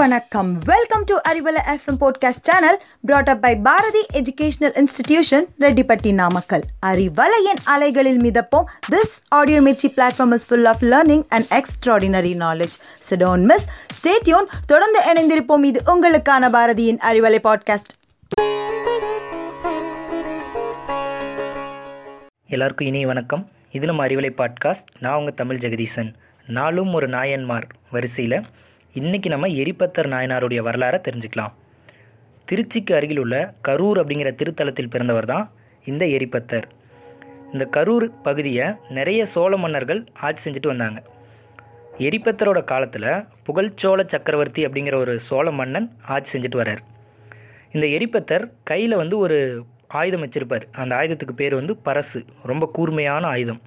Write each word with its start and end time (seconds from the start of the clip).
வணக்கம். 0.00 0.58
Welcome 0.64 1.04
to 1.04 1.16
Arivalai 1.28 1.60
FM 1.66 1.98
podcast 2.00 2.42
channel 2.42 2.82
brought 3.00 3.28
up 3.28 3.42
by 3.42 3.56
Bharathi 3.56 4.06
educational 4.12 4.80
institution 4.80 5.44
Rettipatti 5.60 6.14
Namakkal 6.14 6.62
அறிவலையின் 6.86 7.60
அலைகளில் 7.64 8.20
மிதப்போம். 8.20 8.64
This 8.90 9.14
audio 9.28 9.60
Mirchi 9.60 9.88
platform 9.96 10.32
is 10.32 10.46
full 10.46 10.64
of 10.64 10.82
learning 10.82 11.24
and 11.28 11.46
extraordinary 11.50 12.32
knowledge 12.36 12.76
so don't 13.10 13.42
miss 13.42 13.66
stay tuned 13.96 14.46
தொடர்ந்து 14.66 15.00
இணைந்திருப்போம். 15.12 15.64
இது 15.64 15.82
உங்களுக்கான 15.86 16.50
பாரதியின் 16.56 17.00
Arivalai 17.10 17.38
podcast 17.48 17.92
எல்லாருக்கும் 22.46 22.86
இனிய 22.86 23.06
வணக்கம். 23.06 23.48
இது 23.70 23.86
நம்ம 23.86 24.06
அறிவலை 24.06 24.32
பாட்காஸ்ட் 24.36 24.88
நான் 24.98 25.18
உங்கள் 25.18 25.34
தமிழ் 25.34 25.56
ஜெகதீசன். 25.56 26.14
நாளும் 26.46 26.94
ஒரு 26.94 27.08
நாயன்மார் 27.08 27.66
வரிசையில் 27.90 28.42
இன்றைக்கி 28.94 29.28
நம்ம 29.28 29.46
எரிபத்தர் 29.46 30.08
நாயனாருடைய 30.12 30.60
வரலாறை 30.62 30.98
தெரிஞ்சுக்கலாம். 31.00 31.52
திருச்சிக்கு 32.50 32.94
அருகில் 32.94 33.18
உள்ள 33.18 33.54
கரூர் 33.68 33.98
அப்படிங்கிற 34.00 34.30
திருத்தலத்தில் 34.34 34.90
பிறந்தவர் 34.90 35.24
தான் 35.24 35.52
இந்த 35.84 36.04
எரிபத்தர். 36.04 36.62
இந்த 37.52 37.68
கரூர் 37.72 38.12
பகுதியை 38.22 38.72
நிறைய 38.88 39.26
சோழ 39.26 39.56
மன்னர்கள் 39.56 40.06
ஆட்சி 40.20 40.50
செஞ்சுட்டு 40.50 40.66
வந்தாங்க. 40.66 41.02
எரிபத்தரோட 41.98 42.64
காலத்தில் 42.64 43.24
புகழ்ச்சோழ 43.46 44.06
சக்கரவர்த்தி 44.06 44.66
அப்படிங்கிற 44.66 44.94
ஒரு 44.94 45.20
சோழ 45.20 45.50
மன்னன் 45.50 45.90
ஆட்சி 46.06 46.38
செஞ்சுட்டு 46.38 46.60
வர்றார். 46.62 46.78
இந்த 47.72 47.86
எரிபத்தர் 47.86 48.50
கையில் 48.62 48.94
வந்து 48.94 49.18
ஒரு 49.18 49.64
ஆயுதம் 49.88 50.28
வச்சிருப்பார். 50.28 50.62
அந்த 50.72 50.96
ஆயுதத்துக்கு 50.96 51.32
பேர் 51.32 51.54
வந்து 51.54 51.76
பரசு. 51.84 52.26
ரொம்ப 52.42 52.70
கூர்மையான 52.72 53.26
ஆயுதம். 53.26 53.60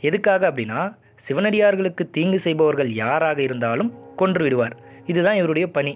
எதுக்காக 0.00 0.50
அப்படின்னா 0.50 0.94
சிவனடியார்களுக்கு 1.28 2.10
தீங்கு 2.10 2.38
செய்பவர்கள் 2.38 2.92
யாராக 2.92 3.42
இருந்தாலும் 3.42 4.06
கொன்று 4.20 4.42
விடுவார். 4.44 4.76
இதுதான் 5.12 5.40
இவருடைய 5.40 5.66
பணி. 5.78 5.94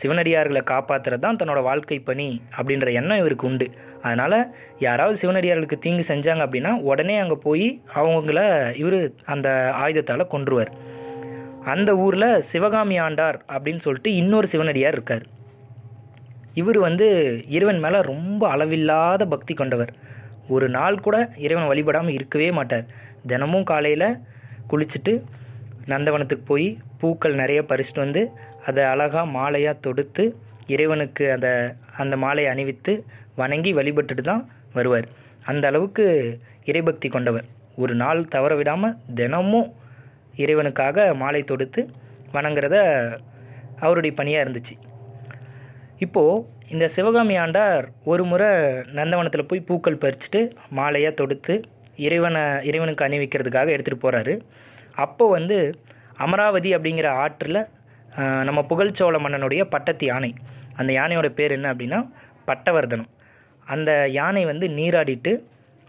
சிவனடியார்களை 0.00 0.60
காப்பாற்றுறது 0.70 1.22
தான் 1.24 1.38
தன்னோட 1.40 1.60
வாழ்க்கை 1.66 1.98
பணி 2.08 2.26
அப்படின்ற 2.56 2.88
எண்ணம் 3.00 3.20
இவருக்கு 3.22 3.44
உண்டு. 3.46 3.66
அதனால் 4.06 4.38
யாராவது 4.78 5.16
சிவனடியார்களுக்கு 5.22 5.76
தீங்கு 5.84 6.04
செஞ்சாங்க 6.08 6.42
அப்படின்னா 6.46 6.72
உடனே 6.90 7.16
அங்கே 7.18 7.36
போய் 7.46 7.68
அவங்கள 8.00 8.40
இவர் 8.82 8.98
அந்த 9.34 9.48
ஆயுதத்தால் 9.82 10.32
கொன்றுவார். 10.34 10.72
அந்த 11.74 11.90
ஊரில் 12.04 12.28
சிவகாமி 12.50 12.96
ஆண்டார் 13.06 13.38
அப்படின்னு 13.54 13.84
சொல்லிட்டு 13.86 14.10
இன்னொரு 14.22 14.46
சிவனடியார் 14.54 14.96
இருக்கார். 14.98 15.24
இவர் 16.62 16.78
வந்து 16.78 17.06
இறைவன் 17.56 17.80
மேலே 17.84 18.00
ரொம்ப 18.10 18.42
அளவில்லாத 18.54 19.22
பக்தி 19.34 19.54
கொண்டவர். 19.54 19.92
ஒரு 20.54 20.66
நாள் 20.76 21.02
கூட 21.06 21.16
இறைவனை 21.44 21.68
வழிபடாமல் 21.70 22.16
இருக்கவே 22.18 22.50
மாட்டார். 22.58 22.86
தினமும் 23.30 23.68
காலையில் 23.70 24.08
குளிச்சுட்டு 24.70 25.14
நந்தவனத்துக்கு 25.92 26.44
போய் 26.46 26.68
பூக்கள் 27.00 27.40
நிறைய 27.42 27.60
பறிச்சுட்டு 27.62 28.04
வந்து 28.04 28.22
அதை 28.66 28.82
அழகாக 28.84 29.26
மாலையாக 29.36 29.82
தொடுத்து 29.86 30.24
இறைவனுக்கு 30.66 31.24
அதை 31.32 31.52
அந்த 31.96 32.14
மாலையை 32.16 32.50
அணிவித்து 32.52 32.92
வணங்கி 33.34 33.70
வழிபட்டுட்டு 33.72 34.22
தான் 34.22 34.42
வருவார். 34.72 35.06
அந்த 35.44 35.64
அளவுக்கு 35.68 36.04
இறைபக்தி 36.66 37.08
கொண்டவர். 37.08 37.46
ஒரு 37.76 37.94
நாள் 37.94 38.20
தவற 38.28 38.52
விடாமல் 38.54 38.96
தினமும் 39.14 39.68
இறைவனுக்காக 40.36 41.06
மாலை 41.14 41.42
தொடுத்து 41.44 41.80
வணங்குறத 42.32 42.76
அவருடைய 43.80 44.12
பணியாக 44.16 44.44
இருந்துச்சு. 44.44 44.74
இப்போது 45.98 46.42
இந்த 46.68 46.84
சிவகாமி 46.88 47.34
ஆண்டார் 47.38 47.86
ஒரு 48.04 48.22
முறை 48.24 48.48
நந்தவனத்தில் 48.98 49.48
போய் 49.48 49.66
பூக்கள் 49.68 50.02
பறிச்சுட்டு 50.04 50.40
மாலையாக 50.76 51.18
தொடுத்து 51.20 51.54
இறைவனை 51.96 52.42
இறைவனுக்கு 52.68 53.06
அணிவிக்கிறதுக்காக 53.06 53.74
எடுத்துகிட்டு 53.74 54.04
போகிறாரு 54.04 54.34
அப்போ 54.96 55.24
வந்து 55.28 55.56
அமராவதி 56.24 56.70
அப்படிங்கிற 56.76 57.08
ஆற்றில் 57.22 57.60
நம்ம 58.48 58.60
புகழ்ச்சோழ 58.70 59.18
மன்னனுடைய 59.24 59.62
பட்டத்து 59.74 60.06
யானை. 60.06 60.30
அந்த 60.76 60.90
யானையோட 60.98 61.28
பேர் 61.28 61.54
என்ன 61.56 61.66
அப்படின்னா 61.72 61.98
பட்டவர்தனம். 62.48 63.10
அந்த 63.66 63.90
யானை 64.18 64.42
வந்து 64.50 64.66
நீராடிட்டு 64.68 65.32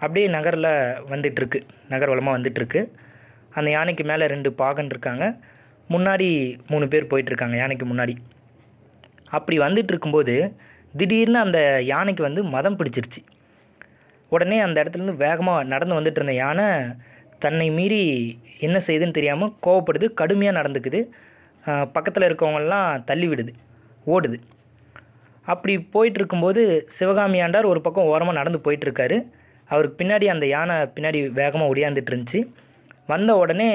அப்படியே 0.01 0.27
நகரில் 0.27 0.71
வந்துட்டுருக்கு. 1.11 1.59
நகர்வலமாக 1.89 2.37
வந்துட்டுருக்கு. 2.37 2.81
அந்த 3.57 3.69
யானைக்கு 3.71 4.03
மேலே 4.03 4.25
ரெண்டு 4.27 4.49
பாகன் 4.61 4.91
இருக்காங்க. 4.93 5.25
முன்னாடி 5.93 6.27
மூணு 6.71 6.85
பேர் 6.87 7.11
போயிட்டுருக்காங்க 7.11 7.55
யானைக்கு 7.61 7.85
முன்னாடி. 7.85 8.15
அப்படி 9.37 9.55
வந்துட்டு 9.59 9.91
இருக்கும்போது 9.93 10.35
திடீர்னு 10.97 11.39
அந்த 11.39 11.59
யானைக்கு 11.93 12.23
வந்து 12.23 12.41
மதம் 12.55 12.77
பிடிச்சிருச்சு. 12.79 13.21
உடனே 14.29 14.59
அந்த 14.59 14.77
இடத்துலேருந்து 14.81 15.23
வேகமாக 15.25 15.67
நடந்து 15.73 15.97
வந்துட்டு 15.99 16.19
இருந்த 16.21 16.33
யானை 16.33 16.67
தன்னை 17.43 17.67
மீறி 17.77 18.01
என்ன 18.65 18.77
செய்யுதுன்னு 18.85 19.17
தெரியாமல் 19.17 19.53
கோவப்படுது 19.65 20.07
கடுமையாக 20.19 20.57
நடந்துக்குது. 20.59 20.99
பக்கத்தில் 21.95 22.27
இருக்கவங்கெல்லாம் 22.27 22.89
தள்ளி 23.09 23.27
விடுது 23.31 23.53
ஓடுது. 24.15 24.37
அப்படி 25.51 25.73
போயிட்டுருக்கும்போது 25.93 26.61
சிவகாமி 26.97 27.39
ஆண்டார் 27.45 27.71
ஒரு 27.71 27.79
பக்கம் 27.85 28.09
ஓரமாக 28.11 28.37
நடந்து 28.39 28.59
போயிட்டுருக்காரு. 28.65 29.17
அவருக்கு 29.69 29.97
பின்னாடி 30.01 30.25
அந்த 30.33 30.45
யானை 30.53 30.75
பின்னாடி 30.95 31.19
வேகமாக 31.39 31.71
ஒடியாந்துட்டு 31.71 32.11
இருந்துச்சு 32.13 32.41
வந்த 33.11 33.31
உடனே 33.41 33.69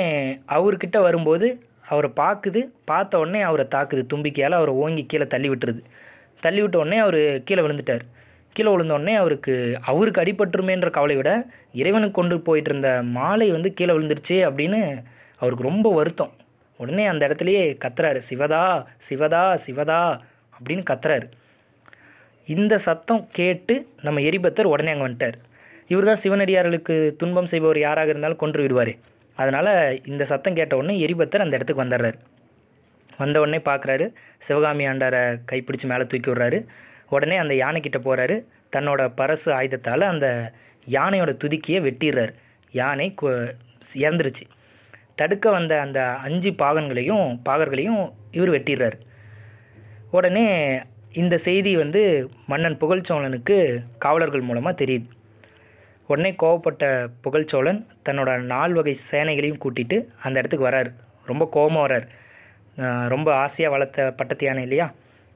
அவர்கிட்ட 0.56 0.98
வரும்போது 1.06 1.48
அவரை 1.92 2.10
பார்க்குது 2.22 2.60
பார்த்த 2.90 3.20
உடனே 3.22 3.40
அவரை 3.48 3.66
தாக்குது. 3.74 4.02
தும்பிக்கையால் 4.12 4.58
அவரை 4.58 4.72
ஓங்கி 4.82 5.02
கீழே 5.12 5.26
தள்ளி 5.34 5.48
விட்டுருது. 5.52 5.80
தள்ளி 6.44 6.60
விட்ட 6.64 6.76
உடனே 6.82 6.98
அவர் 7.04 7.20
கீழே 7.48 7.62
விழுந்துட்டார். 7.64 8.04
கீழே 8.56 8.70
விழுந்தோடனே 8.72 9.14
அவருக்கு 9.22 9.54
அவருக்கு 9.90 10.22
அடிபட்டுருமேன்ற 10.22 10.88
கவலை 10.90 11.16
விட 11.16 11.30
இறைவனுக்கு 11.80 12.18
கொண்டு 12.18 12.36
போயிட்டு 12.40 12.70
இருந்த 12.70 12.90
மாலை 13.02 13.48
வந்து 13.50 13.70
கீழே 13.78 13.92
விழுந்துருச்சு 13.96 14.36
அப்படின்னு 14.48 14.80
அவருக்கு 15.42 15.68
ரொம்ப 15.68 15.88
வருத்தம். 15.92 16.32
உடனே 16.80 17.04
அந்த 17.06 17.22
இடத்துலையே 17.28 17.62
கத்துறாரு 17.84 18.20
சிவதா 18.30 18.64
சிவதா 19.08 19.44
சிவதா 19.66 20.00
அப்படின்னு 20.56 20.84
கத்துறாரு. 20.90 21.26
இந்த 22.46 22.74
சத்தம் 22.78 23.22
கேட்டு 23.38 23.74
நம்ம 24.02 24.20
எரிபத்தர் 24.20 24.72
உடனே 24.72 24.92
அங்கே 24.92 25.06
வந்துட்டார். 25.06 25.38
இவர் 25.92 26.08
தான் 26.10 26.22
சிவனடியார்களுக்கு 26.24 26.94
துன்பம் 27.16 27.50
செய்பவர் 27.52 27.78
யாராக 27.78 28.08
இருந்தாலும் 28.08 28.42
கொன்று 28.42 28.62
விடுவார். 28.62 28.92
அதனால் 29.36 29.72
இந்த 30.04 30.22
சத்தம் 30.24 30.56
கேட்ட 30.58 30.76
உடனே 30.76 30.94
எரிபத்தர் 31.06 31.44
அந்த 31.44 31.56
இடத்துக்கு 31.56 31.84
வந்துடுறாரு. 31.84 32.18
வந்த 33.18 33.36
உடனே 33.40 33.60
பார்க்குறாரு 33.70 34.06
சிவகாமி 34.38 34.84
ஆண்டாரை 34.86 35.22
கைப்பிடிச்சு 35.50 35.86
மேலே 35.92 36.04
தூக்கி 36.06 36.30
விட்றாரு. 36.30 36.58
உடனே 37.10 37.36
அந்த 37.36 37.54
யானைக்கிட்ட 37.54 37.98
போகிறாரு 38.06 38.36
தன்னோட 38.74 39.02
பரசு 39.20 39.50
ஆயுதத்தால் 39.58 40.10
அந்த 40.12 40.26
யானையோட 40.96 41.32
துதிக்கியை 41.42 41.80
வெட்டிடுறாரு. 41.86 42.32
யானை 42.80 43.06
இறந்துருச்சு. 44.04 44.44
தடுக்க 45.18 45.46
வந்த 45.50 45.72
அந்த 45.80 46.00
அஞ்சு 46.26 46.50
பாகன்களையும் 46.62 47.26
பாகர்களையும் 47.48 48.02
இவர் 48.36 48.52
வெட்டிடுறாரு. 48.54 48.98
உடனே 50.10 50.46
இந்த 51.22 51.34
செய்தி 51.46 51.72
வந்து 51.76 52.02
மன்னன் 52.46 52.78
புகழ்ச்சோழனுக்கு 52.80 53.56
காவலர்கள் 53.98 54.48
மூலமாக 54.48 54.84
தெரியுது. 54.84 55.08
உடனே 56.06 56.30
கோவப்பட்ட 56.42 56.84
புகழ்ச்சோழன் 57.24 57.80
தன்னோட 58.08 58.30
நால் 58.52 58.72
வகை 58.72 58.94
சேனைகளையும் 59.10 59.62
கூட்டிட்டு 59.64 59.96
அந்த 60.22 60.36
இடத்துக்கு 60.38 60.68
வராரு. 60.68 60.90
ரொம்ப 61.30 61.44
கோபமாக 61.56 61.84
வரார். 61.86 62.06
ரொம்ப 63.14 63.28
ஆசையாக 63.44 63.74
வளர்த்த 63.76 64.10
பட்டத்து 64.18 64.46
யானை 64.46 64.62
இல்லையா? 64.62 64.86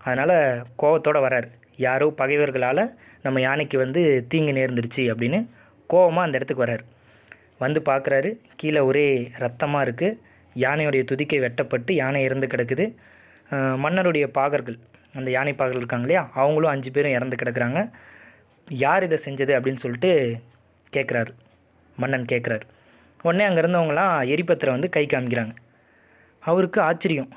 அதனால் 0.06 0.36
கோவத்தோடு 0.80 1.20
வரார். 1.26 1.48
யாரோ 1.86 2.06
பகைவர்களால் 2.20 2.82
நம்ம 3.24 3.40
யானைக்கு 3.46 3.76
வந்து 3.84 4.00
தீங்கு 4.32 4.52
நேர்ந்துருச்சு 4.58 5.04
அப்படின்னு 5.12 5.38
கோவமாக 5.92 6.26
அந்த 6.26 6.38
இடத்துக்கு 6.38 6.64
வரார். 6.64 6.84
வந்து 7.64 7.80
பார்க்குறாரு 7.88 8.30
கீழே 8.60 8.80
ஒரே 8.90 9.06
ரத்தமாக 9.44 9.84
இருக்குது 9.86 10.18
யானையுடைய 10.64 11.02
துதிக்கை 11.10 11.38
வெட்டப்பட்டு 11.44 11.92
யானை 12.02 12.20
இறந்து 12.28 12.46
கிடக்குது. 12.52 12.84
மன்னருடைய 13.84 14.26
பாகர்கள் 14.38 14.78
அந்த 15.18 15.28
யானை 15.36 15.52
பாகர்கள் 15.58 15.82
இருக்காங்க 15.82 16.06
இல்லையா? 16.06 16.22
அவங்களும் 16.42 16.72
அஞ்சு 16.74 16.90
பேரும் 16.94 17.16
இறந்து 17.16 17.36
கிடக்குறாங்க. 17.40 17.80
யார் 18.68 19.06
இதை 19.06 19.18
செஞ்சது 19.26 19.52
அப்படின்னு 19.56 19.82
சொல்லிட்டு 19.84 20.12
கேட்குறாரு 20.96 21.32
மன்னன் 22.02 22.30
கேட்குறாரு 22.32 22.64
உடனே 23.26 23.44
அங்கே 23.48 23.60
இருந்தவங்களாம் 23.62 24.14
எரிபத்திரை 24.34 24.70
வந்து 24.76 24.88
கை 24.96 25.04
காமிக்கிறாங்க. 25.12 25.54
அவருக்கு 26.42 26.78
ஆச்சரியம். 26.88 27.30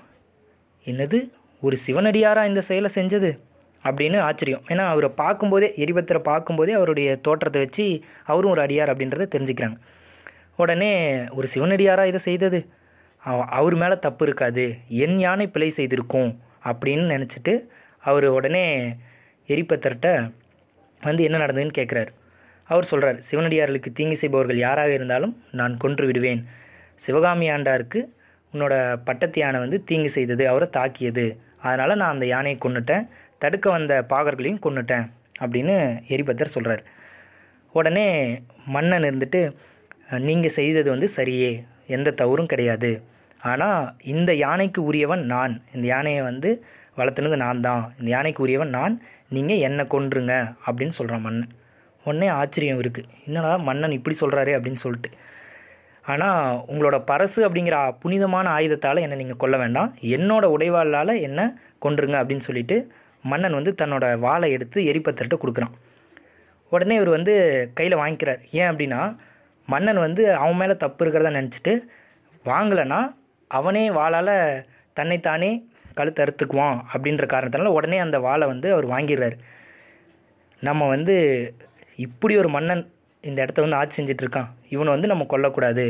என்னது? 0.91 1.19
ஒரு 1.61 1.77
சிவனடியாராக 1.77 2.47
இந்த 2.47 2.61
செயலை 2.61 2.91
செஞ்சது 2.93 3.39
அப்படின்னு 3.83 4.19
ஆச்சரியம். 4.19 4.61
ஏன்னா 4.67 4.77
அவரை 4.77 5.09
பார்க்கும்போதே 5.09 5.73
எரிபத்தரை 5.77 6.19
பார்க்கும்போதே 6.19 6.71
அவருடைய 6.71 7.15
தோற்றத்தை 7.15 7.61
வச்சு 7.61 8.01
அவரும் 8.25 8.51
ஒரு 8.51 8.61
அடியார் 8.61 8.91
அப்படின்றத 8.91 9.27
தெரிஞ்சுக்கிறாங்க. 9.35 9.75
உடனே 10.57 11.23
ஒரு 11.29 11.47
சிவனடியாராக 11.55 12.07
இதை 12.07 12.19
செய்தது? 12.19 12.67
அவ- 13.17 13.43
அவர் 13.43 13.75
மேலே 13.75 13.99
தப்பு 13.99 14.25
இருக்காது. 14.25 14.75
என் 14.87 15.19
யானை 15.19 15.47
பிழை 15.47 15.69
செய்திருக்கும் 15.69 16.39
அப்படின்னு 16.63 17.27
நினச்சிட்டு 17.27 17.67
அவர் 17.99 18.25
உடனே 18.25 18.95
எரிபத்தர்கிட்ட 19.47 20.31
வந்து 21.01 21.23
என்ன 21.23 21.37
நடந்ததுன்னு 21.37 21.71
கேட்குறாரு 21.77 22.07
அவர் 22.63 22.83
சொல்கிறார் 22.83 23.19
சிவனடியார்களுக்கு 23.31 23.91
தீங்கு 23.93 24.17
செய்பவர்கள் 24.17 24.57
யாராக 24.57 24.93
இருந்தாலும் 24.93 25.43
நான் 25.51 25.77
கொன்று 25.77 26.05
விடுவேன். 26.05 26.45
சிவகாமி 26.95 27.51
ஆண்டாருக்கு 27.51 28.05
உன்னோட 28.53 28.95
பட்டத்தியானை 29.05 29.59
வந்து 29.59 29.83
தீங்கு 29.83 30.09
செய்தது 30.09 30.47
அவரை 30.47 30.67
தாக்கியது. 30.67 31.45
அதனால் 31.67 31.99
நான் 32.01 32.15
அந்த 32.15 32.25
யானையை 32.33 32.57
கொண்டுட்டேன் 32.65 33.05
தடுக்க 33.43 33.67
வந்த 33.75 33.93
பாகர்களையும் 34.11 34.63
கொண்டுட்டேன் 34.65 35.05
அப்படின்னு 35.43 35.75
எரிபத்தர் 36.15 36.55
சொல்கிறார் 36.55 36.83
உடனே 37.73 38.07
மன்னன் 38.75 39.07
இருந்துட்டு 39.09 39.41
நீங்கள் 40.27 40.55
செய்தது 40.57 40.89
வந்து 40.93 41.07
சரியே 41.17 41.51
எந்த 41.95 42.13
தவறும் 42.21 42.51
கிடையாது. 42.51 42.91
ஆனால் 43.41 43.81
இந்த 44.13 44.31
யானைக்கு 44.45 44.79
உரியவன் 44.89 45.23
நான். 45.33 45.53
இந்த 45.75 45.85
யானையை 45.93 46.21
வந்து 46.29 46.49
வளர்த்துனது 46.99 47.37
நான் 47.43 47.63
தான். 47.67 47.83
இந்த 47.99 48.09
யானைக்கு 48.15 48.41
உரியவன் 48.45 48.71
நான். 48.77 48.93
நீங்கள் 49.35 49.63
என்னை 49.67 49.83
கொன்றுங்க 49.93 50.33
அப்படின்னு 50.65 50.95
சொல்கிறான் 50.99 51.23
மன்னன். 51.25 51.51
உடனே 52.05 52.27
ஆச்சரியம் 52.39 52.79
இருக்குது 52.83 53.11
என்னடா 53.27 53.51
மன்னன் 53.69 53.95
இப்படி 53.97 54.15
சொல்கிறாரு 54.21 54.51
அப்படின்னு 54.57 54.81
சொல்லிட்டு. 54.85 55.09
ஆனால் 56.11 56.65
உங்களோட 56.71 56.97
பரசு 57.09 57.39
அப்படிங்கிற 57.45 57.77
புனிதமான 57.99 58.47
ஆயுதத்தால் 58.49 59.03
என்னை 59.05 59.17
நீங்கள் 59.17 59.37
கொல்ல 59.37 59.57
வேண்டாம். 59.57 59.89
என்னோட 60.01 60.45
உடைவாளால் 60.55 61.21
என்ன 61.21 61.39
கொன்றுங்க 61.85 62.15
அப்படின்னு 62.21 62.47
சொல்லிட்டு 62.49 62.77
மன்னன் 63.23 63.57
வந்து 63.59 63.71
தன்னோட 63.81 64.05
வாளை 64.19 64.51
எடுத்து 64.51 64.81
எரிப்பத்திரிட்ட 64.81 65.37
கொடுக்குறான். 65.41 65.73
உடனே 66.69 66.95
இவர் 66.95 67.09
வந்து 67.09 67.33
கையில் 67.73 67.97
வாங்கிக்கிறார். 67.97 68.41
ஏன் 68.51 68.69
அப்படின்னா 68.71 69.01
மன்னன் 69.67 69.99
வந்து 69.99 70.23
அவன் 70.35 70.55
மேலே 70.55 70.75
தப்பு 70.77 71.03
இருக்கிறதா 71.05 71.37
நினச்சிட்டு 71.39 71.73
வாங்கலைன்னா 72.45 72.99
அவனே 73.47 73.89
வாளால் 73.89 74.63
தன்னைத்தானே 74.93 75.51
கழுத்து 75.93 76.21
அறுத்துக்குவான். 76.23 76.77
அப்படின்ற 76.93 77.25
காரணத்தினால 77.33 77.75
உடனே 77.77 77.97
அந்த 77.97 78.19
வாளை 78.19 78.47
வந்து 78.47 78.67
அவர் 78.71 78.87
வாங்கிடுறாரு. 78.87 79.37
நம்ம 80.59 80.87
வந்து 80.87 81.15
இப்படி 81.95 82.33
ஒரு 82.37 82.49
மன்னன் 82.49 82.83
இந்த 83.23 83.37
இடத்த 83.43 83.63
வந்து 83.65 83.77
ஆட்சி 83.79 83.95
செஞ்சிட்ருக்கான். 83.99 84.49
இவனை 84.73 84.89
வந்து 84.95 85.11
நம்ம 85.11 85.25
கொல்லக்கூடாது. 85.33 85.85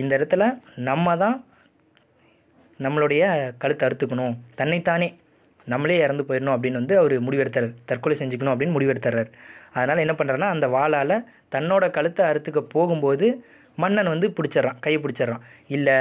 இந்த 0.00 0.12
இடத்துல 0.18 0.42
நம்ம 0.88 1.16
தான் 1.22 1.36
நம்மளுடைய 2.84 3.22
கழுத்தை 3.62 3.84
அறுத்துக்கணும். 3.88 4.34
தன்னைத்தானே 4.58 5.08
நம்மளே 5.72 5.96
இறந்து 6.04 6.24
போயிடணும் 6.28 6.54
அப்படின்னு 6.54 6.80
வந்து 6.80 6.94
அவர் 7.00 7.14
முடிவெடுத்தார். 7.26 7.66
தற்கொலை 7.88 8.14
செஞ்சுக்கணும் 8.20 8.52
அப்படின்னு 8.52 8.76
முடிவெடுத்துறாரு 8.76 9.30
அதனால் 9.76 10.02
என்ன 10.04 10.14
பண்ணுறாருன்னா 10.18 10.50
அந்த 10.54 10.66
வாளால் 10.74 11.14
தன்னோட 11.54 11.84
கழுத்தை 11.96 12.22
அறுத்துக்க 12.30 12.60
போகும்போது 12.74 13.26
மன்னன் 13.82 14.12
வந்து 14.14 14.28
பிடிச்சிட்றான் 14.36 14.78
கையை 14.84 14.98
பிடிச்சிட்றான். 15.02 15.42
இல்லை 15.76 15.96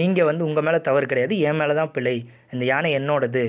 நீங்கள் 0.00 0.28
வந்து 0.28 0.46
உங்கள் 0.48 0.64
மேலே 0.66 0.78
தவறு 0.88 1.06
கிடையாது. 1.06 1.34
என் 1.48 1.58
மேலே 1.60 1.74
தான் 1.80 1.92
பிழை. 1.96 2.16
இந்த 2.52 2.64
யானை 2.64 2.90
என்னோடது. 2.98 3.42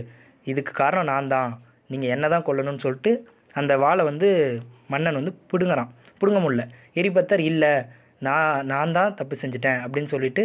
இதுக்கு 0.52 0.72
காரணம் 0.82 1.10
நான் 1.12 1.32
தான். 1.36 1.52
நீங்கள் 1.92 2.14
என்ன 2.16 2.26
தான் 2.34 2.46
கொல்லணும்னு 2.48 2.84
சொல்லிட்டு 2.86 3.12
அந்த 3.60 3.74
வாளை 3.84 4.04
வந்து 4.10 4.30
மன்னன் 4.94 5.20
வந்து 5.20 5.34
பிடுங்குறான். 5.52 5.92
பிடுங்க 6.24 6.42
முடில 6.44 6.64
எரிபத்தர் 6.96 7.42
இல்லை 7.52 7.74
நான் 8.20 8.66
நான் 8.66 8.96
தான் 8.98 9.16
தப்பு 9.20 9.36
செஞ்சுட்டேன் 9.42 9.80
அப்படின்னு 9.84 10.12
சொல்லிட்டு 10.14 10.44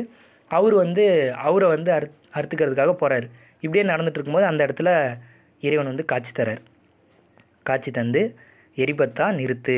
அவர் 0.51 0.75
வந்து 0.75 1.05
அவரை 1.47 1.67
வந்து 1.69 1.91
அறு 1.93 2.07
அறுத்துக்கிறதுக்காக 2.35 2.93
போகிறார் 2.93 3.27
இப்படியே 3.61 3.85
நடந்துட்டு 3.91 4.19
இருக்கும்போது 4.19 4.47
அந்த 4.51 4.61
இடத்துல 4.67 4.91
இறைவன் 5.63 5.87
வந்து 5.87 6.05
காட்சி 6.05 6.33
தரார். 6.37 6.61
காட்சி 7.63 7.91
தந்து 7.91 8.23
எரிபத்தா 8.77 9.25
நிறுத்து 9.39 9.77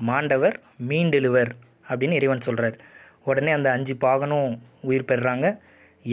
மாண்டவர் 0.00 0.56
மீண்டெழுவர் 0.88 1.50
அப்படின்னு 1.88 2.18
இறைவன் 2.20 2.46
சொல்கிறார் 2.46 2.76
உடனே 3.24 3.50
அந்த 3.52 3.68
அஞ்சு 3.70 3.94
பாகனும் 4.00 4.50
உயிர் 4.82 5.08
பெறுறாங்க. 5.08 5.46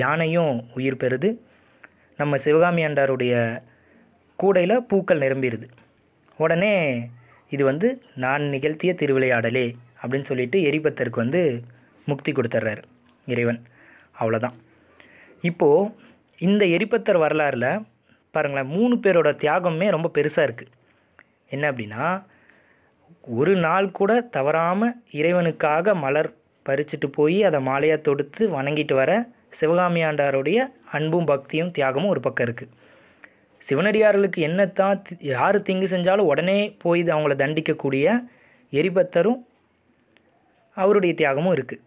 யானையும் 0.01 0.54
உயிர் 0.74 1.01
பெறுது. 1.04 1.30
நம்ம 2.19 2.38
சிவகாமி 2.38 2.81
ஆண்டாருடைய 2.86 3.33
கூடையில் 4.39 4.83
பூக்கள் 4.89 5.24
நிரம்பிடுது 5.25 5.68
உடனே 6.39 6.74
இது 7.49 7.63
வந்து 7.63 7.87
நான் 8.15 8.41
நிகழ்த்திய 8.41 8.93
திருவிளையாடலே 8.93 9.67
அப்படின்னு 10.01 10.21
சொல்லிட்டு 10.21 10.59
எரிபத்தருக்கு 10.59 11.15
வந்து 11.15 11.41
முக்தி 12.05 12.31
கொடுத்துட்றாரு 12.31 12.83
இறைவன். 13.27 13.61
அவ்வளோதான் 14.19 14.57
இப்போது 15.41 15.91
இந்த 16.39 16.65
எரிபத்தர் 16.65 17.17
வரலாறில் 17.17 17.71
பாருங்களேன் 18.31 18.67
மூணு 18.67 18.95
பேரோட 18.95 19.29
தியாகமே 19.35 19.89
ரொம்ப 19.89 20.11
பெருசாக 20.17 20.47
இருக்குது 20.47 20.75
என்ன 21.47 21.71
அப்படின்னா 21.71 22.03
ஒரு 23.21 23.55
நாள் 23.55 23.91
கூட 23.91 24.21
தவறாமல் 24.21 24.95
இறைவனுக்காக 25.11 25.93
மலர் 25.95 26.29
பறிச்சுட்டு 26.65 27.05
போய் 27.05 27.43
அதை 27.43 27.59
மாலையாக 27.59 28.01
தொடுத்து 28.01 28.43
வணங்கிட்டு 28.47 28.93
வர 28.93 29.11
சிவகாமி 29.49 30.03
ஆண்டாருடைய 30.03 30.59
அன்பும் 30.91 31.25
பக்தியும் 31.25 31.71
தியாகமும் 31.71 32.07
ஒரு 32.07 32.19
பக்கம் 32.19 32.47
இருக்குது 32.47 32.71
சிவனடியார்களுக்கு 33.61 34.41
என்னத்தான் 34.41 35.00
யார் 35.19 35.57
திங்கு 35.61 35.88
செஞ்சாலும் 35.88 36.25
உடனே 36.25 36.75
போய் 36.77 37.01
அவங்கள 37.09 37.35
தண்டிக்கக்கூடிய 37.35 38.06
எரிபத்தரும் 38.73 39.39
அவருடைய 40.77 41.13
தியாகமும் 41.13 41.53
இருக்குது 41.53 41.83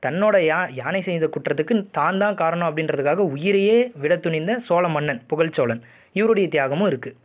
தன்னோட 0.00 0.36
யா 0.42 0.70
யானை 0.70 1.00
செய்த 1.00 1.26
குற்றத்துக்கு 1.26 1.82
தான் 1.90 2.18
தான் 2.18 2.34
காரணம் 2.34 2.68
அப்படின்றதுக்காக 2.68 3.18
உயிரையே 3.18 3.92
விட 3.96 4.16
துணிந்த 4.16 4.58
சோழ 4.58 4.88
மன்னன் 4.88 5.20
புகழ்ச்சோழன் 5.26 5.82
இவருடைய 6.12 6.48
தியாகமும் 6.48 6.88
இருக்குது 6.88 7.16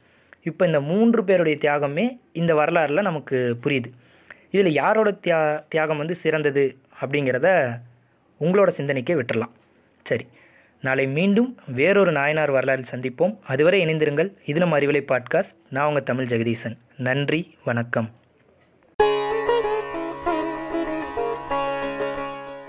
இப்போ 0.46 0.66
இந்த 0.66 0.80
மூன்று 0.82 1.24
பேருடைய 1.24 1.58
தியாகமே 1.58 2.06
இந்த 2.32 2.56
வரலாறில் 2.56 3.02
நமக்கு 3.02 3.58
புரியுது. 3.64 3.90
இதில் 4.52 4.72
யாரோட 4.74 5.12
தியா 5.12 5.40
தியாகம் 5.70 5.98
வந்து 5.98 6.16
சிறந்தது 6.16 6.64
அப்படிங்கிறத 7.02 7.50
உங்களோட 8.42 8.70
சிந்தனைக்கே 8.70 9.16
விட்டுடலாம் 9.16 9.54
சரி. 10.06 10.28
நாளை 10.82 11.08
மீண்டும் 11.08 11.60
வேறொரு 11.68 12.12
நாயனார் 12.12 12.52
வரலாறில் 12.52 12.84
சந்திப்போம். 12.92 13.38
அதுவரை 13.44 13.86
இணைந்திருங்கள். 13.86 14.34
இது 14.46 14.60
நம்ம 14.60 14.80
அறிவிலை 14.80 15.04
பாட்காஸ்ட். 15.08 15.56
நான் 15.70 15.88
உங்கள் 15.88 16.04
தமிழ் 16.04 16.26
ஜெகதீசன். 16.26 16.78
நன்றி. 16.98 17.58
வணக்கம். 17.66 18.10